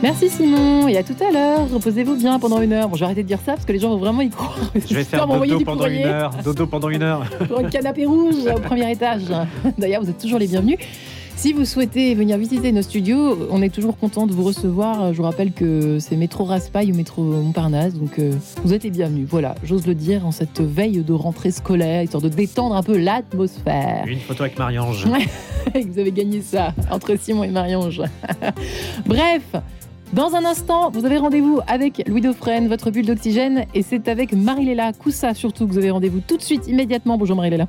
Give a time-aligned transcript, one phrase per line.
[0.00, 1.68] Merci Simon, et à tout à l'heure.
[1.72, 2.88] Reposez-vous bien pendant une heure.
[2.88, 4.56] Bon, je vais arrêter de dire ça parce que les gens vont vraiment y croire.
[4.74, 6.30] Je vais faire dodo pendant une heure.
[6.44, 7.24] Dodo pendant une heure.
[7.48, 9.24] Pour un canapé rouge au premier étage.
[9.76, 10.78] D'ailleurs, vous êtes toujours les bienvenus.
[11.34, 15.12] Si vous souhaitez venir visiter nos studios, on est toujours content de vous recevoir.
[15.12, 18.32] Je vous rappelle que c'est métro Raspail ou métro Montparnasse, donc euh,
[18.64, 19.26] vous êtes les bienvenus.
[19.28, 22.96] Voilà, j'ose le dire en cette veille de rentrée scolaire, histoire de détendre un peu
[22.96, 24.04] l'atmosphère.
[24.08, 25.06] Une photo avec Marie-Ange.
[25.74, 28.02] vous avez gagné ça entre Simon et Marie-Ange.
[29.06, 29.42] Bref.
[30.14, 34.32] Dans un instant, vous avez rendez-vous avec Louis Dauphren, votre bulle d'oxygène, et c'est avec
[34.32, 37.18] Marie-Léla Coussa surtout que vous avez rendez-vous tout de suite, immédiatement.
[37.18, 37.66] Bonjour Marie-Léla.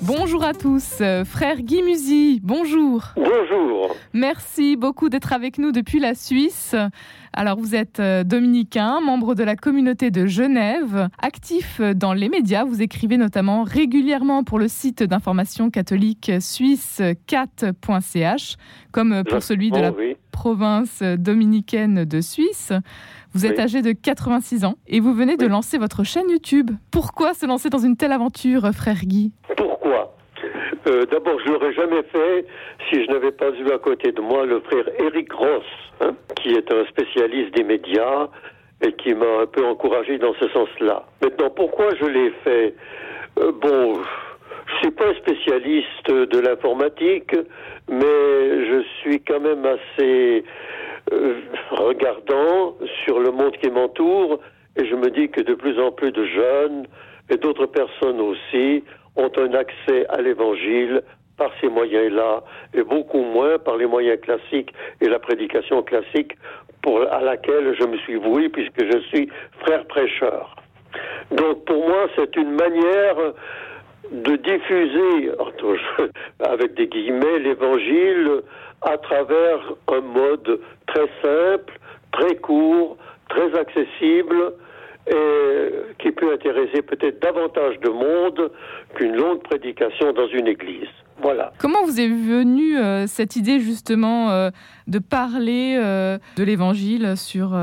[0.00, 3.08] Bonjour à tous, frère Guy Musy, bonjour.
[3.16, 3.94] Bonjour.
[4.14, 6.74] Merci beaucoup d'être avec nous depuis la Suisse.
[7.34, 12.64] Alors vous êtes euh, dominicain, membre de la communauté de Genève, actif dans les médias,
[12.64, 18.56] vous écrivez notamment régulièrement pour le site d'information catholique suisse cat.ch,
[18.90, 19.92] comme pour celui de la
[20.42, 22.72] province dominicaine de Suisse.
[23.34, 26.70] Vous êtes âgé de 86 ans et vous venez de lancer votre chaîne YouTube.
[26.92, 29.32] Pourquoi se lancer dans une telle aventure, frère Guy?
[29.56, 30.14] Pourquoi?
[30.86, 32.46] Euh, D'abord, je l'aurais jamais fait
[32.88, 35.64] si je n'avais pas eu à côté de moi le frère Eric Ross,
[36.00, 38.28] hein, qui est un spécialiste des médias
[38.80, 41.04] et qui m'a un peu encouragé dans ce sens-là.
[41.20, 42.74] Maintenant, pourquoi je l'ai fait?
[43.40, 43.94] Euh, Bon,
[44.78, 47.34] je suis pas spécialiste de l'informatique,
[47.88, 50.44] mais je suis quand même assez
[51.12, 51.34] euh,
[51.70, 54.38] regardant sur le monde qui m'entoure
[54.76, 56.86] et je me dis que de plus en plus de jeunes
[57.28, 58.84] et d'autres personnes aussi
[59.16, 61.02] ont un accès à l'évangile
[61.36, 66.36] par ces moyens-là et beaucoup moins par les moyens classiques et la prédication classique
[66.82, 69.28] pour, à laquelle je me suis voué puisque je suis
[69.60, 70.54] frère prêcheur.
[71.32, 73.16] Donc pour moi, c'est une manière
[74.12, 75.30] de diffuser,
[76.40, 78.42] avec des guillemets, l'évangile
[78.82, 81.78] à travers un mode très simple,
[82.12, 82.96] très court,
[83.28, 84.52] très accessible
[85.10, 88.50] et qui peut intéresser peut-être davantage de monde
[88.94, 90.88] qu'une longue prédication dans une église.
[91.20, 91.52] Voilà.
[91.58, 94.50] Comment vous est venue euh, cette idée justement euh,
[94.86, 97.58] de parler euh, de l'évangile sur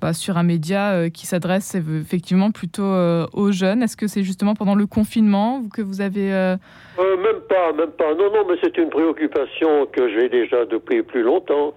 [0.00, 3.82] bah, sur un média euh, qui s'adresse effectivement plutôt euh, aux jeunes.
[3.82, 6.32] Est-ce que c'est justement pendant le confinement que vous avez...
[6.32, 6.56] Euh,
[6.98, 8.14] même pas, même pas.
[8.14, 11.74] Non, non, mais c'est une préoccupation que j'ai déjà depuis plus longtemps,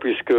[0.00, 0.34] puisque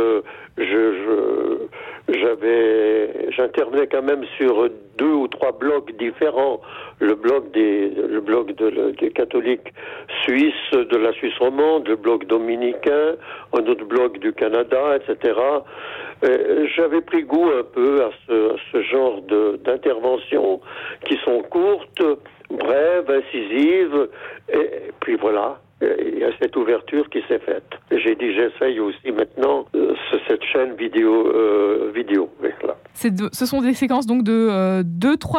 [0.58, 1.68] je,
[2.14, 6.62] j'avais, j'intervenais quand même sur deux ou trois blocs différents.
[7.00, 9.74] Le bloc des, le bloc de, des catholiques
[10.24, 13.16] suisses, de la Suisse romande, le bloc dominicain,
[13.54, 15.40] un autre bloc du Canada, etc.
[16.76, 19.22] j'avais pris goût un peu à ce, à ce genre
[19.64, 20.60] d'interventions
[21.06, 22.04] qui sont courtes,
[22.50, 24.10] brèves, incisives,
[24.52, 27.70] et puis voilà il y a cette ouverture qui s'est faite.
[27.92, 29.96] J'ai dit j'essaye aussi maintenant euh,
[30.28, 31.28] cette chaîne vidéo.
[31.28, 32.30] Euh, vidéo
[33.32, 34.84] ce sont des séquences donc de 2-3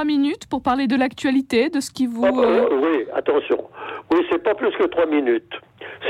[0.01, 2.25] euh, minutes pour parler de l'actualité, de ce qui vous...
[2.25, 3.65] Ah, euh, oui, attention.
[4.11, 5.53] Oui, c'est pas plus que 3 minutes.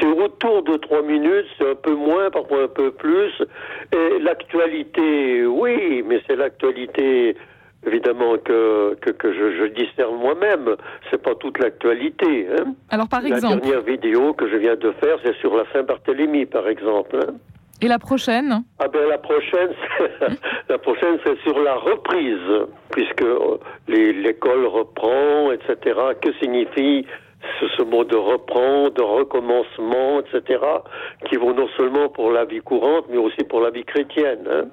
[0.01, 3.33] C'est autour de 3 minutes, c'est un peu moins, parfois un peu plus.
[3.93, 7.37] Et l'actualité, oui, mais c'est l'actualité
[7.87, 10.77] évidemment que, que, que je, je, discerne moi-même.
[11.11, 12.49] C'est pas toute l'actualité.
[12.51, 12.75] Hein.
[12.91, 13.55] Alors par exemple.
[13.55, 17.17] La dernière vidéo que je viens de faire, c'est sur la Saint-Barthélemy, par exemple.
[17.17, 17.35] Hein.
[17.83, 19.71] Et la prochaine Ah ben la prochaine,
[20.69, 23.57] la prochaine c'est sur la reprise, puisque euh,
[23.89, 25.99] l'école reprend, etc.
[26.21, 27.07] Que signifie
[27.59, 30.61] ce, ce, mot de reprend, de recommencement, etc.,
[31.27, 34.47] qui vaut non seulement pour la vie courante, mais aussi pour la vie chrétienne.
[34.51, 34.65] Hein.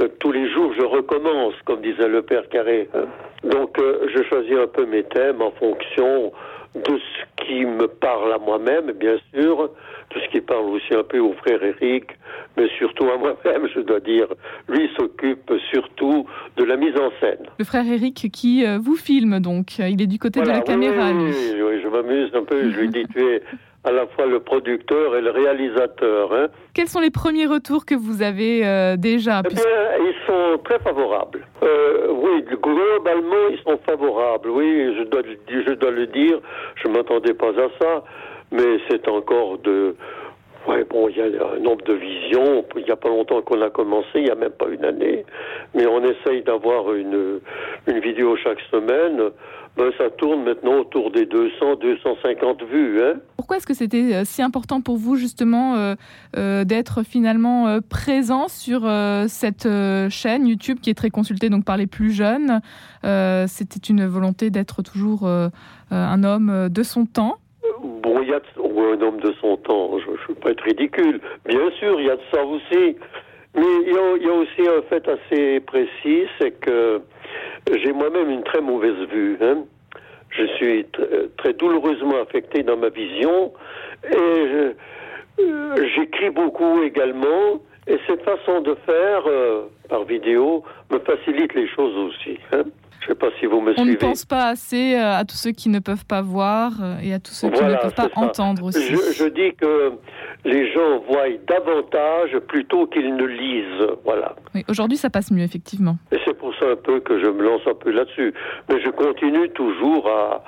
[0.00, 2.88] Euh, tous les jours je recommence, comme disait le père Carré.
[2.94, 3.04] Hein.
[3.44, 6.32] Donc euh, je choisis un peu mes thèmes en fonction
[6.74, 9.70] de ce qui me parle à moi-même, bien sûr,
[10.14, 12.06] de ce qui parle aussi un peu au frère Eric,
[12.56, 14.26] mais surtout à moi-même, je dois dire.
[14.68, 16.26] Lui s'occupe surtout
[16.56, 17.46] de la mise en scène.
[17.58, 21.12] Le frère Eric qui euh, vous filme donc, il est du côté de la caméra.
[21.12, 21.32] Oui,
[21.62, 23.42] oui, je m'amuse un peu, je lui dis tu es
[23.84, 26.32] à la fois le producteur et le réalisateur.
[26.32, 26.48] Hein.
[26.74, 29.62] Quels sont les premiers retours que vous avez euh, déjà eh bien,
[30.00, 31.46] Ils sont très favorables.
[31.62, 34.48] Euh, oui, globalement, ils sont favorables.
[34.48, 36.40] Oui, je dois, je dois le dire.
[36.76, 38.04] Je ne m'attendais pas à ça,
[38.50, 39.94] mais c'est encore de...
[40.66, 42.64] Ouais, bon, il y a un nombre de visions.
[42.76, 45.24] Il n'y a pas longtemps qu'on a commencé, il n'y a même pas une année.
[45.74, 47.40] Mais on essaye d'avoir une,
[47.86, 49.30] une vidéo chaque semaine
[49.76, 53.02] ben, ça tourne maintenant autour des 200, 250 vues.
[53.02, 53.14] Hein.
[53.36, 55.94] Pourquoi est-ce que c'était euh, si important pour vous justement euh,
[56.36, 58.82] euh, d'être finalement présent sur
[59.28, 59.68] cette
[60.10, 62.60] chaîne YouTube qui est très consultée donc par les plus jeunes?
[63.02, 65.28] C'était une volonté d'être toujours
[65.90, 67.36] un homme de son temps
[67.82, 68.40] Bon, il y a
[68.82, 71.20] un homme de son temps, je ne veux pas être ridicule.
[71.46, 72.96] Bien sûr, il y a de ça aussi.
[73.56, 77.00] Mais il y, a, aussi un fait assez précis, c'est que
[77.72, 79.38] j'ai moi-même une très mauvaise vue.
[79.40, 79.58] Hein.
[80.30, 80.84] Je suis
[81.36, 83.52] très douloureusement affecté dans ma vision
[84.10, 84.72] et euh,
[85.94, 87.60] j'écris beaucoup également.
[87.86, 92.38] Et cette façon de faire euh, par vidéo me facilite les choses aussi.
[92.52, 92.64] Hein.
[93.04, 93.82] Je ne sais pas si vous me suivez.
[93.82, 96.96] On ne pense pas assez euh, à tous ceux qui ne peuvent pas voir euh,
[97.02, 98.94] et à tous ceux qui ne peuvent pas entendre aussi.
[98.94, 99.92] Je, dis que
[100.46, 103.88] les gens voient davantage plutôt qu'ils ne lisent.
[104.04, 104.34] Voilà.
[104.54, 105.96] Oui, aujourd'hui, ça passe mieux, effectivement.
[106.12, 108.32] Et c'est pour ça un peu que je me lance un peu là-dessus.
[108.70, 110.42] Mais je continue toujours à,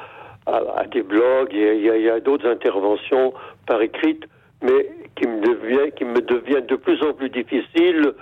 [0.46, 3.34] à, des blogs, il y a, a d'autres interventions
[3.66, 4.24] par écrite,
[4.62, 8.14] mais qui me, devient, qui me deviennent de plus en plus difficiles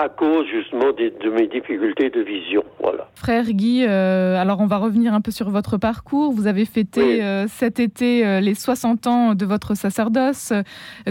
[0.00, 2.64] à cause justement de mes difficultés de vision.
[2.80, 3.08] Voilà.
[3.14, 6.32] Frère Guy, euh, alors on va revenir un peu sur votre parcours.
[6.32, 10.54] Vous avez fêté euh, cet été euh, les 60 ans de votre sacerdoce.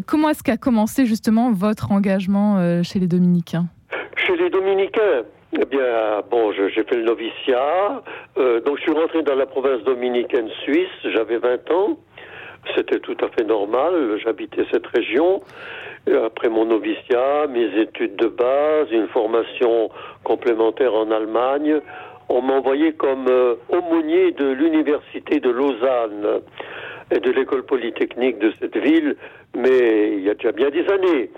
[0.07, 3.65] comment est-ce qu'a commencé justement votre engagement chez les dominicains?
[4.15, 8.03] Chez les dominicains eh bien, bon, j'ai fait le noviciat,
[8.37, 11.97] donc je suis rentré dans la province dominicaine suisse, j'avais 20 ans,
[12.75, 15.41] c'était tout à fait normal, j'habitais cette région,
[16.07, 19.89] après mon noviciat, mes études de base, une formation
[20.23, 21.81] complémentaire en Allemagne,
[22.29, 26.41] on m'a envoyé comme euh, aumônier de l'université de Lausanne
[27.11, 29.15] et de l'école polytechnique de cette ville,
[29.55, 31.31] mais il y a déjà bien des années.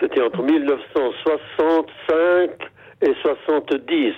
[0.00, 2.50] C'était entre 1965
[3.02, 4.14] et 70.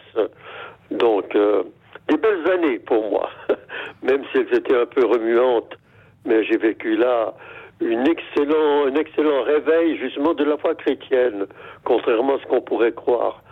[0.91, 1.63] Donc, euh,
[2.09, 3.31] des belles années pour moi,
[4.03, 5.75] même si elles étaient un peu remuantes.
[6.25, 7.35] Mais j'ai vécu là
[7.81, 11.47] une excellent, un excellent réveil justement de la foi chrétienne,
[11.85, 13.43] contrairement à ce qu'on pourrait croire.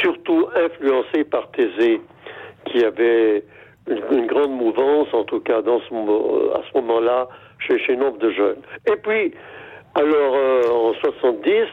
[0.00, 2.00] Surtout influencé par Thésée,
[2.66, 3.42] qui avait
[3.88, 7.28] une, grande mouvance, en tout cas dans ce, à ce moment-là,
[7.58, 8.62] chez, nombre de jeunes.
[8.86, 9.34] Et puis,
[9.94, 11.66] alors euh, en 70,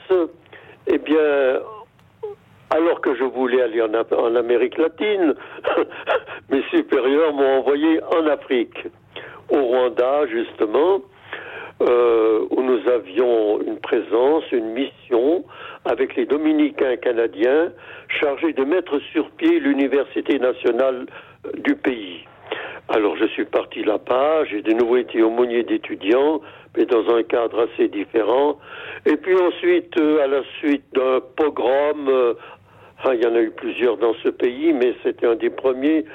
[0.88, 1.60] eh bien,
[2.72, 5.36] alors que je voulais aller en, en Amérique latine,
[6.50, 8.88] mes supérieurs m'ont envoyé en Afrique,
[9.50, 11.02] au Rwanda justement,
[11.82, 15.46] euh, où nous avions une présence, une mission
[15.86, 17.72] avec les dominicains canadiens
[18.08, 21.06] chargés de mettre sur pied l'université nationale
[21.46, 22.26] euh, du pays.
[22.90, 26.42] Alors je suis parti là-bas, j'ai de nouveau été aumônier d'étudiants,
[26.76, 28.58] mais dans un cadre assez différent.
[29.06, 32.10] Et puis ensuite, euh, à la suite d'un pogrom,
[33.04, 36.06] ah, il y en a eu plusieurs dans ce pays, mais c'était un des premiers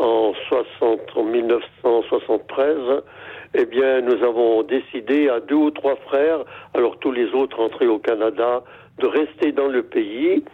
[0.00, 3.02] en, 60, en 1973
[3.54, 6.44] eh bien, nous avons décidé à deux ou trois frères,
[6.74, 8.62] alors tous les autres entrés au Canada,
[8.98, 10.44] de rester dans le pays.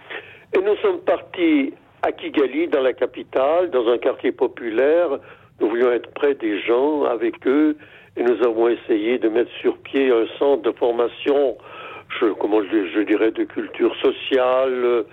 [0.54, 5.18] Et nous sommes partis à Kigali, dans la capitale, dans un quartier populaire.
[5.60, 7.76] Nous voulions être près des gens, avec eux,
[8.16, 11.58] et nous avons essayé de mettre sur pied un centre de formation,
[12.18, 15.04] je, comment je, dirais, de culture sociale,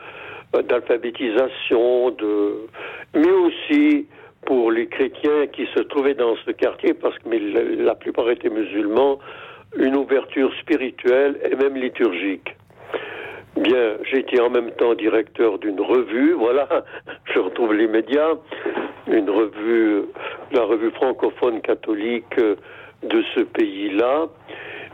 [0.55, 2.67] euh, d'alphabétisation, de,
[3.13, 4.07] mais aussi
[4.45, 7.29] pour les chrétiens qui se trouvaient dans ce quartier, parce que
[7.83, 9.19] la plupart étaient musulmans,
[9.77, 12.55] une ouverture spirituelle et même liturgique.
[13.55, 16.67] Bien, j'étais en même temps directeur d'une revue, voilà,
[17.33, 18.33] je retrouve les médias,
[19.07, 20.03] une revue,
[20.51, 24.27] la revue francophone catholique de ce pays-là,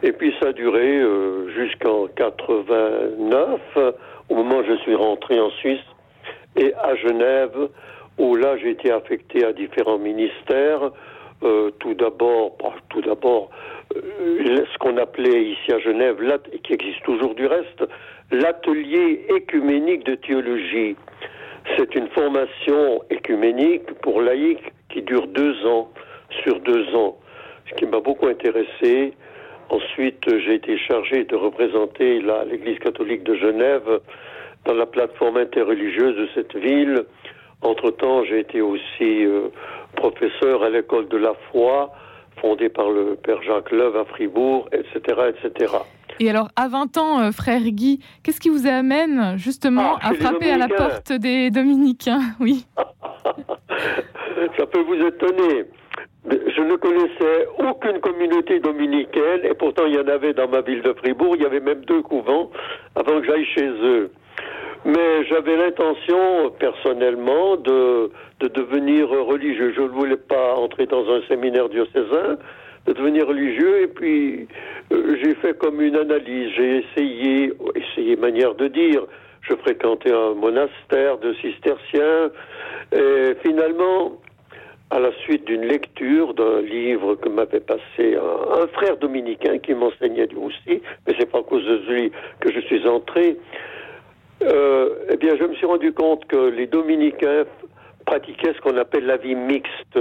[0.03, 3.59] et puis ça a duré euh, jusqu'en 89,
[4.29, 5.79] au moment où je suis rentré en Suisse,
[6.55, 7.69] et à Genève,
[8.19, 10.91] où là j'ai été affecté à différents ministères.
[11.41, 12.57] Euh, tout d'abord,
[12.89, 13.49] tout d'abord,
[13.95, 16.17] euh, ce qu'on appelait ici à Genève,
[16.65, 17.85] qui existe toujours du reste,
[18.29, 20.97] l'atelier écuménique de théologie.
[21.77, 25.89] C'est une formation écuménique pour laïcs qui dure deux ans,
[26.43, 27.17] sur deux ans,
[27.69, 29.13] ce qui m'a beaucoup intéressé.
[29.69, 34.01] Ensuite, j'ai été chargé de représenter l'Église catholique de Genève
[34.65, 37.05] dans la plateforme interreligieuse de cette ville
[37.61, 39.49] entre-temps, j'ai été aussi euh,
[39.95, 41.91] professeur à l'école de la foi,
[42.41, 45.73] fondée par le père Jacques Leuve à Fribourg, etc., etc.
[46.21, 50.13] Et alors, à 20 ans, euh, frère Guy, qu'est-ce qui vous amène justement ah, à
[50.13, 52.65] frapper à la porte des dominicains Oui.
[54.57, 55.65] Ça peut vous étonner.
[56.29, 60.81] Je ne connaissais aucune communauté dominicaine et pourtant il y en avait dans ma ville
[60.81, 61.35] de Fribourg.
[61.35, 62.51] Il y avait même deux couvents
[62.95, 64.11] avant que j'aille chez eux.
[64.85, 69.73] Mais j'avais l'intention, personnellement, de, de devenir religieux.
[69.75, 72.37] Je ne voulais pas entrer dans un séminaire diocésain,
[72.85, 74.47] de devenir religieux, et puis
[74.91, 76.51] euh, j'ai fait comme une analyse.
[76.55, 79.05] J'ai essayé, essayé manière de dire,
[79.41, 82.31] je fréquentais un monastère de cisterciens,
[82.93, 84.19] et finalement,
[84.91, 90.27] à la suite d'une lecture d'un livre que m'avait passé un, frère dominicain qui m'enseignait
[90.35, 93.37] aussi, mais c'est pas à cause de lui que je suis entré,
[94.41, 97.45] Eh bien, je me suis rendu compte que les dominicains
[98.05, 99.99] pratiquaient ce qu'on appelle la vie mixte,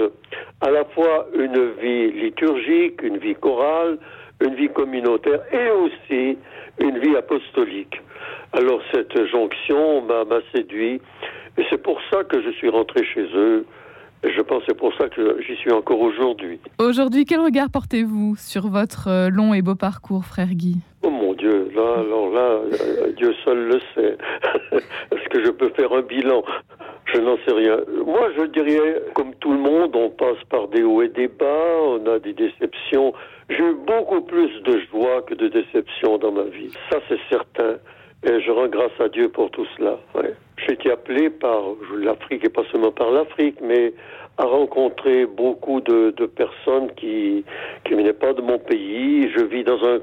[0.61, 3.99] à la fois une vie liturgique, une vie chorale,
[4.41, 6.39] une vie communautaire et aussi
[6.81, 8.01] une vie apostolique.
[8.53, 11.01] Alors cette jonction m'a séduit
[11.59, 13.67] et c'est pour ça que je suis rentré chez eux.
[14.25, 16.59] Et je pense que c'est pour ça que j'y suis encore aujourd'hui.
[16.81, 20.79] Aujourd'hui, quel regard portez-vous sur votre euh, long et beau parcours, frère Guy?
[21.05, 24.17] Oh mon Là, alors là, euh, Dieu seul le sait.
[25.13, 26.43] Est-ce que je peux faire un bilan?
[27.13, 27.79] Je n'en sais rien.
[28.05, 31.81] Moi, je dirais, comme tout le monde, on passe par des hauts et des bas,
[31.83, 33.15] on a des déceptions.
[33.49, 36.71] J'ai eu beaucoup plus de joie que de déception dans ma vie.
[36.91, 37.77] Ça, c'est certain.
[38.25, 39.97] Et je rends grâce à Dieu pour tout cela.
[40.59, 41.63] J'ai été appelé par
[41.97, 43.95] l'Afrique et pas seulement par l'Afrique, mais
[44.39, 47.45] à rencontrer beaucoup de, personnes qui
[47.85, 49.31] qui venaient pas de mon pays.
[49.37, 50.01] Je vis dans une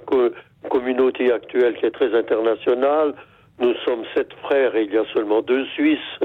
[0.65, 3.13] communauté actuelle qui est très internationale.
[3.59, 6.19] Nous sommes sept frères et il y a seulement deux Suisses.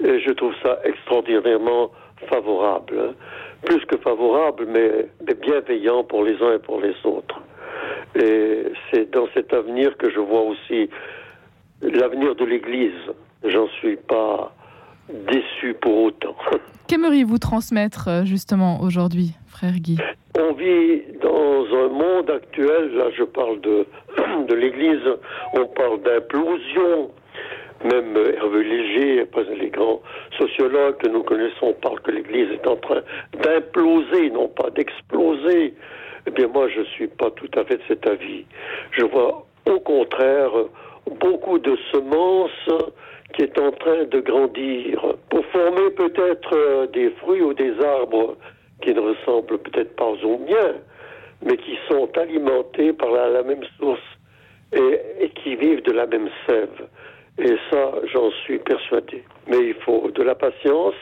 [0.00, 1.90] Je trouve ça extraordinairement
[2.28, 3.14] favorable.
[3.64, 7.40] Plus que favorable, mais, mais bienveillant pour les uns et pour les autres.
[8.14, 10.88] Et c'est dans cet avenir que je vois aussi
[11.82, 12.92] l'avenir de l'Église.
[13.44, 14.52] J'en suis pas
[15.08, 16.36] déçu pour autant.
[16.88, 19.98] Qu'aimeriez-vous transmettre euh, justement aujourd'hui, frère Guy?
[20.38, 23.86] On vit dans un monde actuel, là je parle de,
[24.48, 25.08] de l'Église,
[25.54, 27.10] on parle d'implosion.
[27.84, 29.26] Même Hervé Léger,
[29.58, 30.02] les grands
[30.38, 33.02] sociologues que nous connaissons parlent que l'Église est en train
[33.42, 35.74] d'imploser, non pas d'exploser.
[36.26, 38.44] Eh bien, moi, je ne suis pas tout à fait de cet avis.
[38.92, 40.52] Je vois au contraire
[41.20, 42.70] beaucoup de semences
[43.34, 48.36] qui est en train de grandir pour former peut-être euh, des fruits ou des arbres
[48.82, 50.74] qui ne ressemblent peut-être pas aux miens,
[51.42, 54.00] mais qui sont alimentés par la, même source
[54.72, 56.86] et, et, qui vivent de la même sève.
[57.38, 59.22] Et ça, j'en suis persuadé.
[59.48, 60.94] Mais il faut de la patience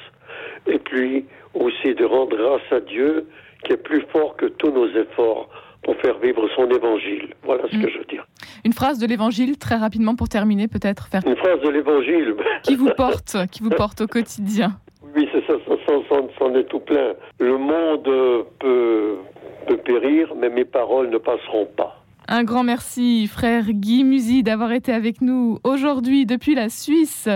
[0.66, 3.26] et puis aussi de rendre grâce à Dieu
[3.64, 5.48] qui est plus fort que tous nos efforts
[5.82, 7.34] pour faire vivre son évangile.
[7.42, 7.90] Voilà ce que mm.
[7.90, 8.26] je veux dire.
[8.64, 12.74] Une phrase de l'évangile très rapidement pour terminer peut-être faire Une phrase de l'évangile qui
[12.74, 14.72] vous porte, qui vous porte au quotidien.
[15.46, 17.14] Ça, ça, ça, est tout plein.
[17.38, 18.04] Le monde
[18.58, 19.16] peut,
[19.66, 22.04] peut périr, mais mes paroles ne passeront pas.
[22.26, 27.28] Un grand merci, frère Guy Musi, d'avoir été avec nous aujourd'hui depuis la Suisse.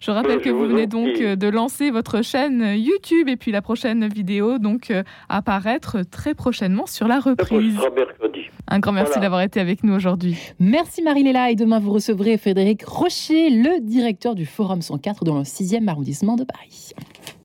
[0.00, 3.62] Je rappelle que vous, venez donc euh, de lancer votre chaîne YouTube et puis la
[3.62, 7.78] prochaine vidéo donc euh, apparaître très prochainement sur la reprise.
[8.68, 10.36] Un grand merci d'avoir été avec nous aujourd'hui.
[10.60, 15.44] Merci Marie-Léla et demain vous recevrez Frédéric Rocher, le directeur du Forum 104 dans le
[15.44, 16.92] 6e arrondissement de Paris.